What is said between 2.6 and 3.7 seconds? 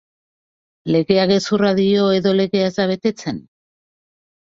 ez da betetzen?